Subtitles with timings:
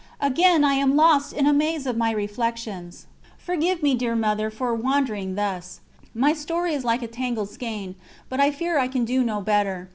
[0.19, 3.05] Again I am lost in a maze of reflections.
[3.37, 5.79] Forgive me, dear Mother, for wandering thus.
[6.15, 7.93] My story is like a tangled skein,
[8.27, 9.89] but I fear I can do no better.